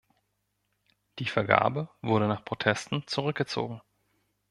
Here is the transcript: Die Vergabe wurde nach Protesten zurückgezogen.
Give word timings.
Die 1.19 1.27
Vergabe 1.27 1.87
wurde 2.01 2.27
nach 2.27 2.43
Protesten 2.43 3.03
zurückgezogen. 3.05 3.81